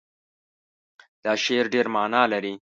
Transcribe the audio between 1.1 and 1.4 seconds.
دا